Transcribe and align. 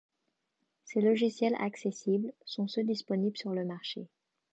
Ces 0.83 0.99
logiciels 0.99 1.53
accessibles 1.59 2.33
sont 2.43 2.67
ceux 2.67 2.83
disponibles 2.83 3.37
sur 3.37 3.51
le 3.53 3.63
marché. 3.65 4.07